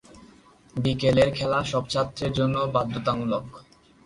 বিকেলের 0.75 1.29
খেলা 1.33 1.59
সব 1.63 1.83
ছাত্রদের 1.87 2.31
জন্য 2.33 2.55
বাধ্যতামূলক। 2.75 3.45